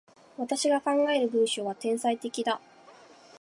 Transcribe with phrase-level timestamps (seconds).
[0.35, 2.59] 私が考える文章は、天才的だ。